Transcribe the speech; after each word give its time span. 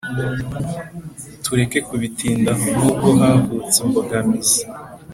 tureke 1.43 1.79
kubitindaho! 1.87 2.63
nubwo 2.77 3.09
havutse 3.21 3.77
imbogamizi 3.85 4.61